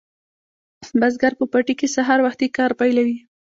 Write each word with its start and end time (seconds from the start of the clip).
بزګر 0.99 1.33
په 1.39 1.45
پټي 1.51 1.73
کې 1.79 1.87
سهار 1.95 2.19
وختي 2.25 2.47
کار 2.57 2.71
پیلوي. 2.79 3.17